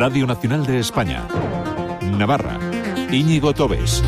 [0.00, 1.28] Radio Nacional de España.
[2.16, 2.58] Navarra.
[3.12, 4.02] Íñigo Tobes.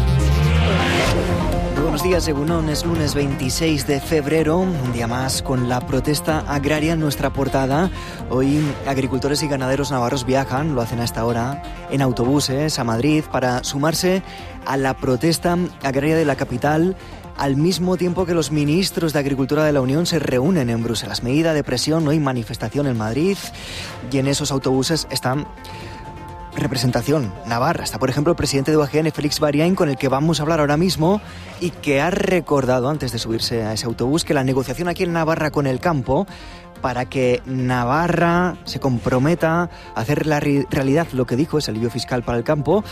[1.82, 2.70] Buenos días, Egunon.
[2.70, 7.90] Es lunes 26 de febrero, un día más con la protesta agraria en nuestra portada.
[8.30, 13.24] Hoy agricultores y ganaderos navarros viajan, lo hacen a esta hora, en autobuses a Madrid
[13.30, 14.22] para sumarse
[14.64, 16.96] a la protesta agraria de la capital
[17.36, 21.22] al mismo tiempo que los ministros de Agricultura de la Unión se reúnen en Bruselas.
[21.22, 23.36] Medida de presión, no hay manifestación en Madrid
[24.10, 25.46] y en esos autobuses están
[26.56, 27.84] representación navarra.
[27.84, 30.60] Está, por ejemplo, el presidente de UAGN, Félix Bariain, con el que vamos a hablar
[30.60, 31.20] ahora mismo
[31.60, 35.12] y que ha recordado antes de subirse a ese autobús que la negociación aquí en
[35.12, 36.26] Navarra con el campo
[36.82, 42.22] para que Navarra se comprometa a hacer la realidad lo que dijo, ese alivio fiscal
[42.24, 42.84] para el campo,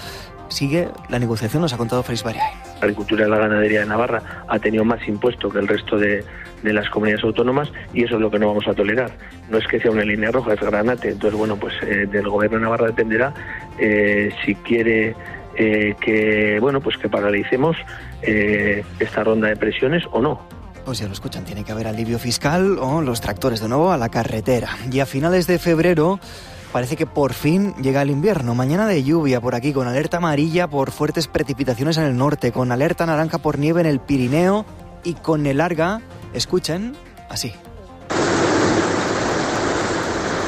[0.51, 2.25] sigue la negociación, nos ha contado Félix.
[2.25, 2.35] La
[2.81, 6.25] agricultura y la ganadería de Navarra ha tenido más impuesto que el resto de,
[6.63, 9.11] de las comunidades autónomas y eso es lo que no vamos a tolerar.
[9.49, 11.11] No es que sea una línea roja, es granate.
[11.11, 13.33] Entonces, bueno, pues eh, del gobierno de Navarra dependerá
[13.79, 15.15] eh, si quiere
[15.57, 17.77] eh, que, bueno, pues que paralicemos
[18.23, 20.43] esta ronda de presiones o no.
[20.85, 23.97] Pues ya lo escuchan, tiene que haber alivio fiscal o los tractores de nuevo a
[23.97, 24.69] la carretera.
[24.91, 26.21] Y a finales de febrero
[26.73, 28.55] parece que por fin llega el invierno.
[28.55, 32.73] Mañana de lluvia por aquí, con alerta amarilla por fuertes precipitaciones en el norte, con
[32.73, 34.65] alerta naranja por nieve en el Pirineo
[35.05, 36.01] y con el larga
[36.33, 36.95] Escuchen
[37.29, 37.53] así.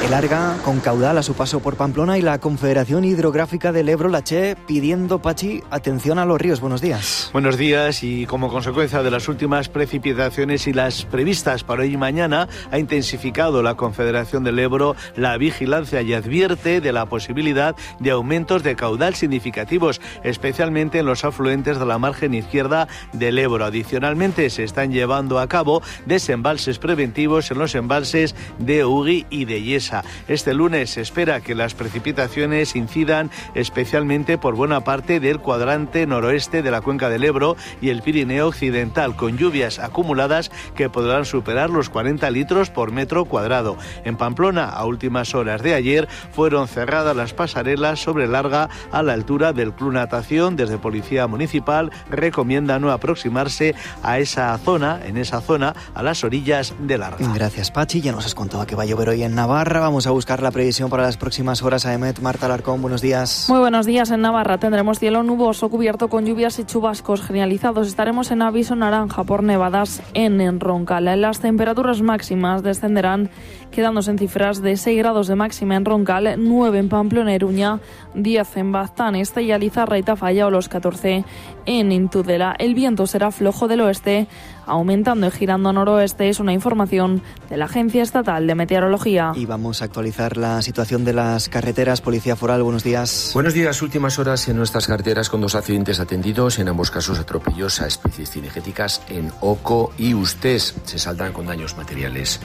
[0.03, 4.09] El Arga con caudal a su paso por Pamplona y la Confederación Hidrográfica del Ebro,
[4.09, 6.59] la Che, pidiendo, Pachi, atención a los ríos.
[6.59, 7.29] Buenos días.
[7.31, 11.97] Buenos días y como consecuencia de las últimas precipitaciones y las previstas para hoy y
[11.97, 18.11] mañana, ha intensificado la Confederación del Ebro la vigilancia y advierte de la posibilidad de
[18.11, 23.63] aumentos de caudal significativos, especialmente en los afluentes de la margen izquierda del Ebro.
[23.63, 29.63] Adicionalmente, se están llevando a cabo desembalses preventivos en los embalses de Ugui y de
[29.63, 29.92] Yesa.
[30.27, 36.61] Este lunes se espera que las precipitaciones incidan especialmente por buena parte del cuadrante noroeste
[36.61, 41.69] de la cuenca del Ebro y el Pirineo occidental, con lluvias acumuladas que podrán superar
[41.69, 43.77] los 40 litros por metro cuadrado.
[44.03, 49.13] En Pamplona, a últimas horas de ayer, fueron cerradas las pasarelas sobre larga a la
[49.13, 50.55] altura del Club Natación.
[50.55, 56.73] Desde Policía Municipal recomienda no aproximarse a esa zona, en esa zona, a las orillas
[56.79, 57.33] de larga.
[57.33, 58.01] Gracias, Pachi.
[58.01, 59.82] Ya nos has contado que va a llover hoy en Navarra.
[59.83, 61.85] Vamos a buscar la previsión para las próximas horas.
[61.85, 63.47] Aemet, Marta Alarcón, buenos días.
[63.49, 64.11] Muy buenos días.
[64.11, 67.89] En Navarra tendremos cielo nuboso cubierto con lluvias y chubascos generalizados.
[67.89, 71.19] Estaremos en aviso naranja por nevadas en Roncal.
[71.19, 73.29] Las temperaturas máximas descenderán
[73.73, 77.79] quedándose en cifras de 6 grados de máxima en Roncal, 9 en Pamplona, Eruña,
[78.13, 81.25] 10 en Baztán, Estella, Lizarra y Tafalla o los 14
[81.65, 82.55] en Intudela.
[82.59, 84.27] El viento será flojo del oeste,
[84.65, 86.29] aumentando y girando a noroeste.
[86.29, 89.31] Es una información de la Agencia Estatal de Meteorología.
[89.35, 92.01] Y vamos a actualizar la situación de las carreteras.
[92.01, 93.31] Policía Foral, buenos días.
[93.33, 93.81] Buenos días.
[93.81, 98.29] Últimas horas en nuestras carreteras con dos accidentes atendidos, en ambos casos atropellos a especies
[98.29, 100.75] cinegéticas en Oco y Ustés.
[100.85, 102.39] Se saltan con daños materiales.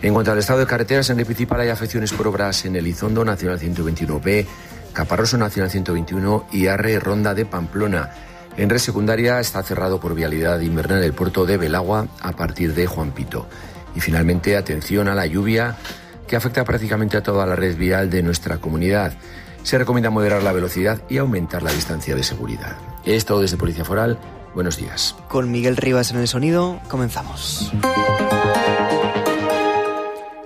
[0.00, 3.24] En cuanto al estado de carreteras, en el principal hay afecciones por obras en Elizondo,
[3.24, 4.46] Nacional 121B,
[4.92, 8.10] Caparroso Nacional 121 y Arre Ronda de Pamplona.
[8.56, 12.86] En red secundaria está cerrado por vialidad invernal el puerto de Belagua a partir de
[12.86, 13.46] Juan Pito.
[13.96, 15.76] Y finalmente, atención a la lluvia
[16.28, 19.14] que afecta prácticamente a toda la red vial de nuestra comunidad.
[19.64, 22.76] Se recomienda moderar la velocidad y aumentar la distancia de seguridad.
[23.04, 24.18] Esto desde Policía Foral.
[24.54, 25.16] Buenos días.
[25.28, 27.72] Con Miguel Rivas en el sonido, comenzamos.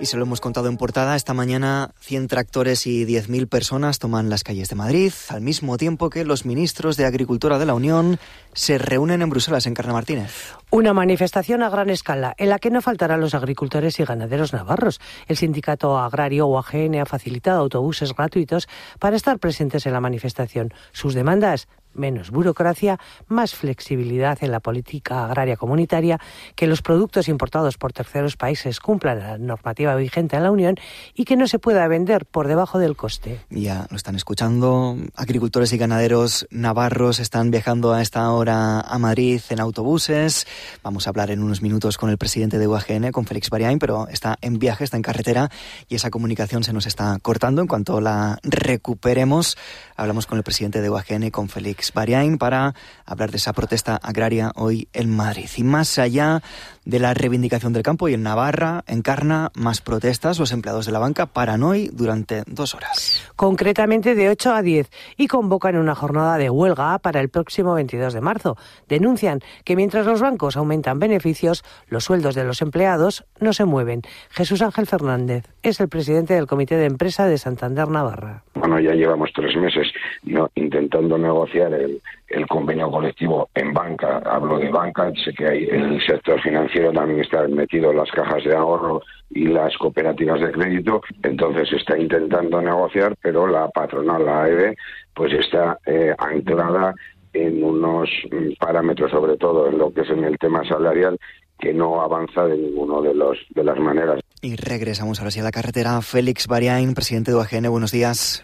[0.03, 4.29] Y se lo hemos contado en portada, esta mañana 100 tractores y 10.000 personas toman
[4.29, 8.19] las calles de Madrid, al mismo tiempo que los ministros de Agricultura de la Unión
[8.51, 10.55] se reúnen en Bruselas, en Carna Martínez.
[10.71, 14.99] Una manifestación a gran escala, en la que no faltarán los agricultores y ganaderos navarros.
[15.29, 18.67] El sindicato agrario UAGN ha facilitado autobuses gratuitos
[18.99, 20.73] para estar presentes en la manifestación.
[20.91, 26.19] Sus demandas menos burocracia, más flexibilidad en la política agraria comunitaria,
[26.55, 30.75] que los productos importados por terceros países cumplan la normativa vigente en la Unión
[31.13, 33.41] y que no se pueda vender por debajo del coste.
[33.49, 34.97] Ya lo están escuchando.
[35.15, 40.47] Agricultores y ganaderos navarros están viajando a esta hora a Madrid en autobuses.
[40.83, 44.07] Vamos a hablar en unos minutos con el presidente de UAGN, con Félix Bariain, pero
[44.07, 45.49] está en viaje, está en carretera
[45.89, 47.61] y esa comunicación se nos está cortando.
[47.61, 49.57] En cuanto la recuperemos,
[49.95, 52.75] hablamos con el presidente de UAGN, con Félix Bariain para
[53.05, 55.49] hablar de esa protesta agraria hoy en Madrid.
[55.57, 56.41] Y más allá
[56.85, 60.39] de la reivindicación del campo y en Navarra encarna más protestas.
[60.39, 63.31] Los empleados de la banca paran hoy durante dos horas.
[63.35, 68.13] Concretamente de 8 a 10 y convocan una jornada de huelga para el próximo 22
[68.13, 68.57] de marzo.
[68.87, 74.01] Denuncian que mientras los bancos aumentan beneficios, los sueldos de los empleados no se mueven.
[74.29, 78.93] Jesús Ángel Fernández es el presidente del Comité de Empresa de Santander Navarra Bueno, ya
[78.93, 79.87] llevamos tres meses
[80.23, 80.49] ¿no?
[80.55, 82.01] intentando negociar el,
[82.33, 84.21] el convenio colectivo en banca.
[84.25, 88.55] Hablo de banca, sé que hay el sector financiero también está metido las cajas de
[88.55, 91.01] ahorro y las cooperativas de crédito.
[91.21, 94.75] Entonces está intentando negociar, pero la patronal, la AEB,
[95.13, 96.93] pues está eh, anclada
[97.33, 101.17] en unos mm, parámetros, sobre todo en lo que es en el tema salarial,
[101.59, 104.19] que no avanza de ninguno de los de las maneras.
[104.41, 106.01] Y regresamos ahora sí a la carretera.
[106.01, 108.43] Félix Bariain, presidente de UAGN, buenos días.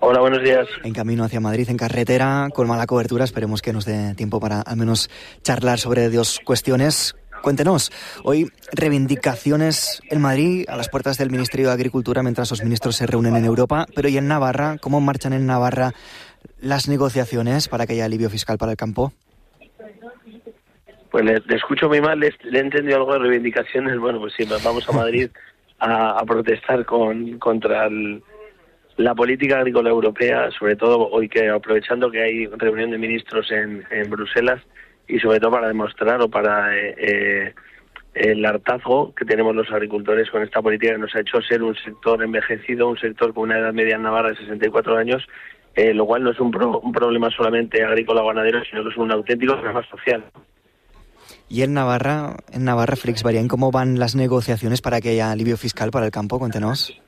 [0.00, 0.68] Hola, buenos días.
[0.84, 3.24] En camino hacia Madrid, en carretera, con mala cobertura.
[3.24, 5.10] Esperemos que nos dé tiempo para al menos
[5.42, 7.16] charlar sobre dos cuestiones.
[7.42, 7.90] Cuéntenos,
[8.22, 13.06] hoy reivindicaciones en Madrid, a las puertas del Ministerio de Agricultura, mientras los ministros se
[13.06, 14.76] reúnen en Europa, pero ¿y en Navarra?
[14.80, 15.92] ¿Cómo marchan en Navarra
[16.60, 19.12] las negociaciones para que haya alivio fiscal para el campo?
[21.10, 23.98] Pues le, escucho muy mal, le, he entendido algo de reivindicaciones.
[23.98, 25.28] Bueno, pues sí, vamos a Madrid
[25.80, 27.88] a, protestar con, contra
[28.98, 33.84] la política agrícola europea, sobre todo hoy que aprovechando que hay reunión de ministros en,
[34.10, 34.60] Bruselas
[35.06, 37.54] y sobre todo para demostrar o para eh, eh,
[38.14, 41.76] el hartazgo que tenemos los agricultores con esta política que nos ha hecho ser un
[41.76, 45.24] sector envejecido, un sector con una edad media en Navarra de 64 años,
[45.76, 48.96] eh, lo cual no es un, un problema solamente agrícola o ganadero, sino que es
[48.96, 50.24] un auténtico problema social.
[51.48, 55.56] Y en Navarra, en Navarra, Flix Varian, ¿cómo van las negociaciones para que haya alivio
[55.56, 56.40] fiscal para el campo?
[56.40, 57.00] Cuéntenos.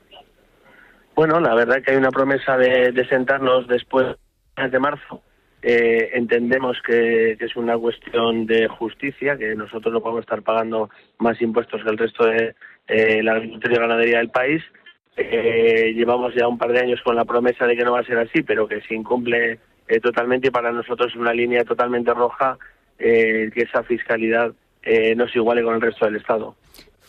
[1.21, 4.07] Bueno, la verdad que hay una promesa de, sentarnos después
[4.57, 5.21] de marzo.
[5.61, 10.89] Eh, entendemos que, es una cuestión de justicia, que nosotros no podemos estar pagando
[11.19, 12.55] más impuestos que el resto de
[12.87, 14.63] eh, la agricultura y ganadería del país.
[15.15, 18.05] Eh, llevamos ya un par de años con la promesa de que no va a
[18.05, 19.59] ser así, pero que se incumple
[20.01, 22.57] totalmente y para nosotros es una línea totalmente roja
[22.97, 26.55] eh, que esa fiscalidad eh, no se iguale con el resto del Estado.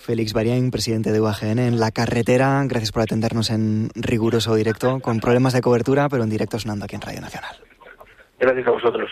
[0.03, 2.61] Félix Barián, presidente de UAGN, en la carretera.
[2.67, 6.97] Gracias por atendernos en riguroso directo, con problemas de cobertura, pero en directo sonando aquí
[6.97, 7.57] en Radio Nacional.
[8.41, 9.11] Gracias a vosotros.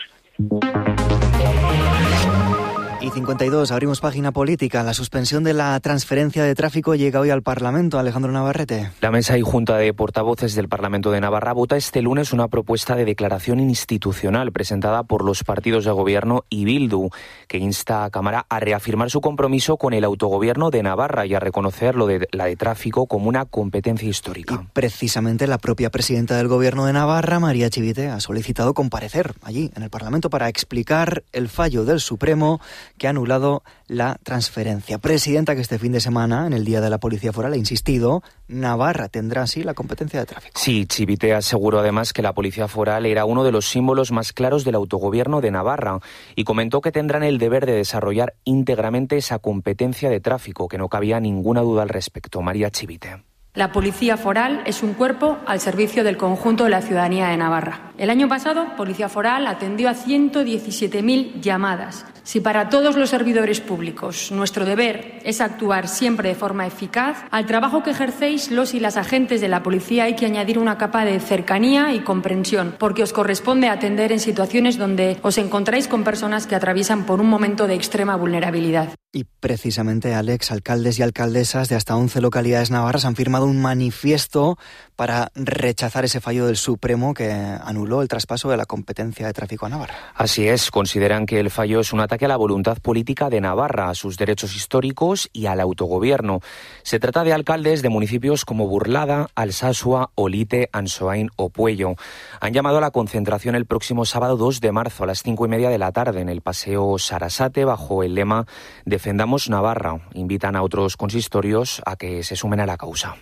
[3.21, 4.81] Y 52, abrimos página política.
[4.81, 7.99] La suspensión de la transferencia de tráfico llega hoy al Parlamento.
[7.99, 8.89] Alejandro Navarrete.
[8.99, 12.95] La mesa y junta de portavoces del Parlamento de Navarra vota este lunes una propuesta
[12.95, 17.09] de declaración institucional presentada por los partidos de gobierno y Bildu,
[17.47, 21.39] que insta a Cámara a reafirmar su compromiso con el autogobierno de Navarra y a
[21.39, 24.65] reconocer lo de la de tráfico como una competencia histórica.
[24.73, 29.83] precisamente la propia presidenta del gobierno de Navarra, María Chivite, ha solicitado comparecer allí en
[29.83, 32.59] el Parlamento para explicar el fallo del Supremo
[32.97, 34.97] que ha anulado la transferencia.
[34.97, 38.23] Presidenta que este fin de semana, en el Día de la Policía Foral, ha insistido,
[38.47, 40.59] Navarra tendrá así la competencia de tráfico.
[40.59, 44.63] Sí, Chivite aseguró además que la Policía Foral era uno de los símbolos más claros
[44.63, 45.99] del autogobierno de Navarra
[46.35, 50.89] y comentó que tendrán el deber de desarrollar íntegramente esa competencia de tráfico, que no
[50.89, 52.41] cabía ninguna duda al respecto.
[52.41, 53.23] María Chivite.
[53.53, 57.91] La Policía Foral es un cuerpo al servicio del conjunto de la ciudadanía de Navarra.
[57.97, 62.05] El año pasado, Policía Foral atendió a 117.000 llamadas.
[62.23, 67.45] Si para todos los servidores públicos nuestro deber es actuar siempre de forma eficaz, al
[67.45, 71.03] trabajo que ejercéis los y las agentes de la policía hay que añadir una capa
[71.03, 76.45] de cercanía y comprensión, porque os corresponde atender en situaciones donde os encontráis con personas
[76.45, 78.89] que atraviesan por un momento de extrema vulnerabilidad.
[79.13, 84.57] Y precisamente, Alex, alcaldes y alcaldesas de hasta 11 localidades navarras han firmado un manifiesto
[84.95, 89.65] para rechazar ese fallo del Supremo que anuló el traspaso de la competencia de tráfico
[89.65, 89.95] a Navarra.
[90.15, 93.89] Así es, consideran que el fallo es un ataque a la voluntad política de Navarra,
[93.89, 96.41] a sus derechos históricos y al autogobierno.
[96.83, 101.95] Se trata de alcaldes de municipios como Burlada, Alsasua, Olite, Ansoain o Puello.
[102.39, 105.49] Han llamado a la concentración el próximo sábado 2 de marzo a las cinco y
[105.49, 108.45] media de la tarde en el Paseo Sarasate bajo el lema
[108.85, 109.99] de Defendamos Navarra.
[110.13, 113.15] Invitan a otros consistorios a que se sumen a la causa.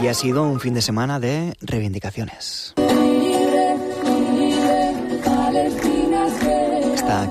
[0.00, 2.74] Y ha sido un fin de semana de reivindicaciones.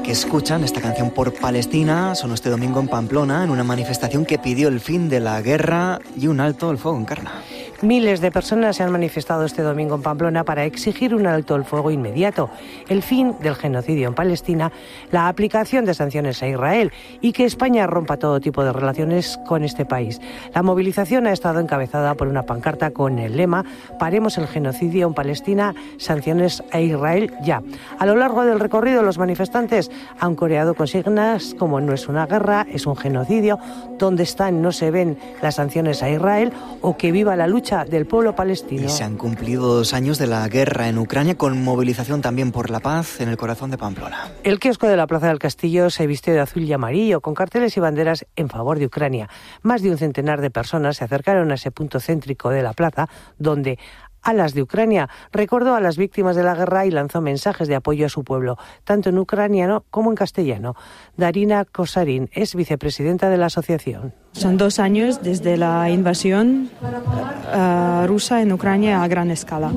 [0.04, 4.38] Que escuchan, esta canción por Palestina, sonó este domingo en Pamplona en una manifestación que
[4.38, 7.42] pidió el fin de la guerra y un alto al fuego en Carna.
[7.82, 11.66] Miles de personas se han manifestado este domingo en Pamplona para exigir un alto al
[11.66, 12.50] fuego inmediato,
[12.88, 14.72] el fin del genocidio en Palestina,
[15.12, 19.66] la aplicación de sanciones a Israel y que España rompa todo tipo de relaciones con
[19.66, 20.22] este país.
[20.54, 23.66] La movilización ha estado encabezada por una pancarta con el lema
[24.00, 27.62] Paremos el genocidio en Palestina, sanciones a Israel ya.
[28.00, 32.66] A lo largo del recorrido los manifestantes han coreado consignas como no es una guerra,
[32.72, 33.60] es un genocidio,
[34.00, 37.84] dónde están no se ven las sanciones a Israel o que viva la lucha lucha
[37.84, 38.84] del pueblo palestino.
[38.84, 42.70] Y se han cumplido dos años de la guerra en Ucrania con movilización también por
[42.70, 44.30] la paz en el corazón de Pamplona.
[44.44, 47.76] El kiosco de la Plaza del Castillo se vistió de azul y amarillo con carteles
[47.76, 49.30] y banderas en favor de Ucrania.
[49.64, 53.10] Más de un centenar de personas se acercaron a ese punto céntrico de la plaza
[53.40, 53.80] donde
[54.26, 58.08] Alas de Ucrania recordó a las víctimas de la guerra y lanzó mensajes de apoyo
[58.08, 60.76] a su pueblo, tanto en ucraniano como en castellano.
[61.16, 64.14] Darina Kosarin es vicepresidenta de la asociación.
[64.34, 69.72] Son dos años desde la invasión uh, rusa en Ucrania a gran escala.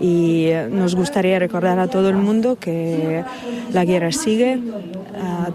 [0.00, 3.22] Y nos gustaría recordar a todo el mundo que
[3.72, 4.60] la guerra sigue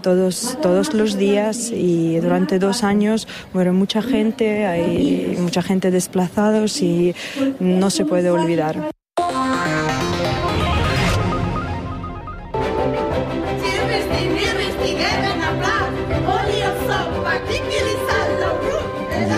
[0.02, 6.82] todos, todos los días y durante dos años muere mucha gente, hay mucha gente desplazados
[6.82, 7.14] y
[7.60, 8.92] no se puede olvidar.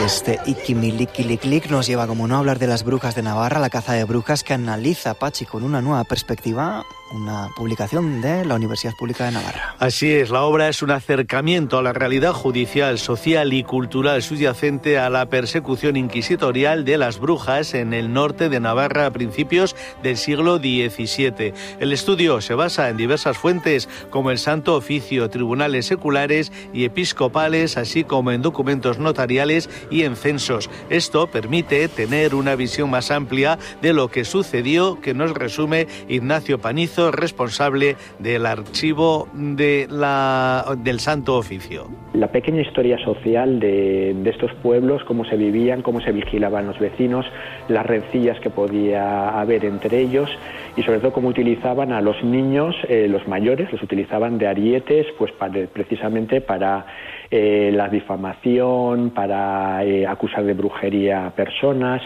[0.05, 3.95] Este Ikimilikiliklik nos lleva, como no, a hablar de las brujas de Navarra, la caza
[3.95, 6.85] de brujas que analiza Pachi con una nueva perspectiva
[7.15, 9.77] una publicación de la Universidad Pública de Navarra.
[9.79, 14.99] Así es, la obra es un acercamiento a la realidad judicial, social y cultural subyacente
[14.99, 20.17] a la persecución inquisitorial de las brujas en el norte de Navarra a principios del
[20.17, 21.55] siglo XVII.
[21.79, 27.77] El estudio se basa en diversas fuentes como el Santo Oficio, tribunales seculares y episcopales,
[27.77, 30.69] así como en documentos notariales y en censos.
[30.91, 36.59] Esto permite tener una visión más amplia de lo que sucedió, que nos resume Ignacio
[36.59, 41.87] Panizo responsable del archivo de la, del Santo Oficio.
[42.13, 47.25] La pequeña historia social de, estos pueblos, cómo se vivían, cómo se vigilaban los vecinos,
[47.69, 50.29] las rencillas que podía haber entre ellos
[50.77, 55.07] y sobre todo cómo utilizaban a los niños, eh, los mayores, los utilizaban de arietes,
[55.19, 55.33] pues
[55.73, 56.87] precisamente para
[57.31, 62.03] eh, la difamación, para eh, acusar de brujería a personas.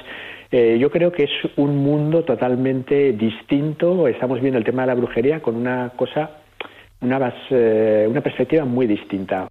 [0.50, 4.08] Eh, yo creo que es un mundo totalmente distinto.
[4.08, 6.30] Estamos viendo el tema de la brujería con una cosa,
[7.00, 9.48] una, eh, una perspectiva muy distinta.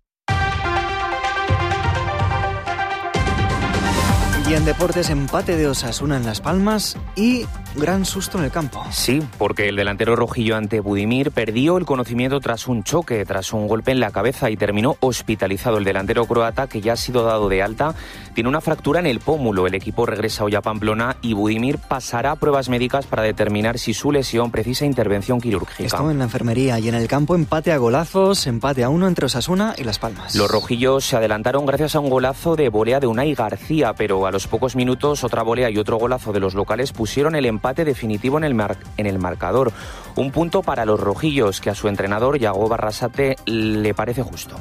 [4.49, 8.81] Y en deportes, empate de Osasuna en Las Palmas y gran susto en el campo.
[8.91, 13.67] Sí, porque el delantero rojillo ante Budimir perdió el conocimiento tras un choque, tras un
[13.67, 15.77] golpe en la cabeza y terminó hospitalizado.
[15.77, 17.93] El delantero croata, que ya ha sido dado de alta,
[18.35, 19.67] tiene una fractura en el pómulo.
[19.67, 24.13] El equipo regresa hoy a Pamplona y Budimir pasará pruebas médicas para determinar si su
[24.13, 25.83] lesión precisa intervención quirúrgica.
[25.83, 29.25] Esto en la enfermería y en el campo empate a golazos, empate a uno entre
[29.25, 30.35] Osasuna y Las Palmas.
[30.35, 34.31] Los rojillos se adelantaron gracias a un golazo de volea de Unai García, pero a
[34.31, 38.37] los pocos minutos otra volea y otro golazo de los locales pusieron el empate definitivo
[38.37, 38.55] en el,
[38.97, 39.71] en el marcador.
[40.15, 44.57] Un punto para los rojillos que a su entrenador Yago Barrasate le parece justo.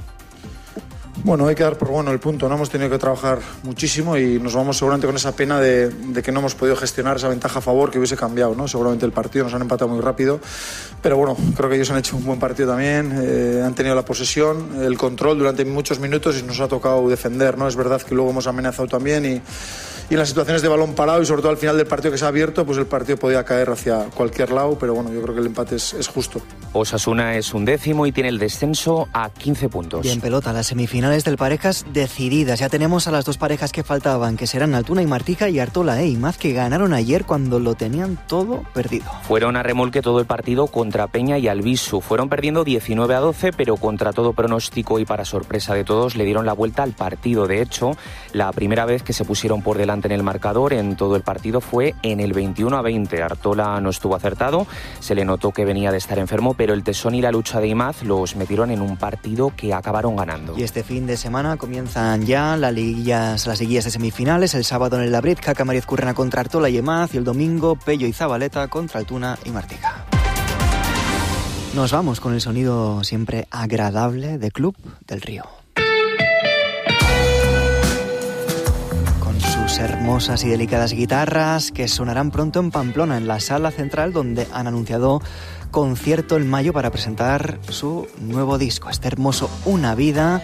[1.24, 2.48] Bueno, hay que dar por bueno el punto.
[2.48, 5.90] No hemos tenido que trabajar muchísimo y nos vamos seguramente con esa pena de,
[6.22, 8.54] que no hemos podido gestionar esa ventaja a favor que hubiese cambiado.
[8.54, 8.68] ¿no?
[8.68, 10.40] Seguramente el partido nos han empatado muy rápido,
[11.02, 13.12] pero bueno, creo que ellos han hecho un buen partido también.
[13.22, 17.56] Eh, han tenido la posesión, el control durante muchos minutos y nos ha tocado defender.
[17.56, 17.66] ¿no?
[17.66, 19.40] Es verdad que luego hemos amenazado también y
[20.08, 22.18] y en las situaciones de balón parado y sobre todo al final del partido que
[22.18, 25.34] se ha abierto, pues el partido podía caer hacia cualquier lado, pero bueno, yo creo
[25.34, 26.40] que el empate es, es justo.
[26.72, 30.02] Osasuna es un décimo y tiene el descenso a 15 puntos.
[30.02, 32.60] Bien pelota, las semifinales del parejas decididas.
[32.60, 36.00] Ya tenemos a las dos parejas que faltaban, que serán Altuna y Martica y Artola
[36.00, 39.06] e Imaz, que ganaron ayer cuando lo tenían todo perdido.
[39.26, 42.00] Fueron a remolque todo el partido contra Peña y Albisu.
[42.00, 46.24] Fueron perdiendo 19 a 12, pero contra todo pronóstico y para sorpresa de todos le
[46.24, 47.46] dieron la vuelta al partido.
[47.46, 47.96] De hecho,
[48.32, 51.60] la primera vez que se pusieron por delante en el marcador en todo el partido
[51.60, 53.22] fue en el 21 a 20.
[53.22, 54.66] Artola no estuvo acertado,
[55.00, 57.68] se le notó que venía de estar enfermo, pero el tesón y la lucha de
[57.68, 60.56] Imaz los metieron en un partido que acabaron ganando.
[60.56, 64.54] Y este fin de semana comienzan ya las liguillas, las liguillas de semifinales.
[64.54, 67.14] El sábado en el Labrit, Caca Mariz Currena contra Artola y Imaz.
[67.14, 70.04] Y el domingo, Pello y Zabaleta contra Altuna y Martica.
[71.74, 74.76] Nos vamos con el sonido siempre agradable de Club
[75.06, 75.65] del Río.
[79.78, 84.66] Hermosas y delicadas guitarras que sonarán pronto en Pamplona, en la sala central, donde han
[84.66, 85.20] anunciado
[85.70, 88.88] concierto en mayo para presentar su nuevo disco.
[88.88, 90.42] Este hermoso Una Vida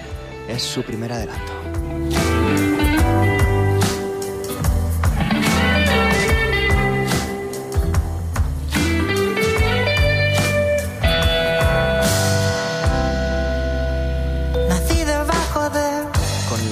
[0.48, 1.61] es su primer adelanto.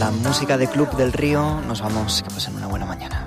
[0.08, 3.26] Música de Club del Río, nos vamos, que pasen una buena mañana.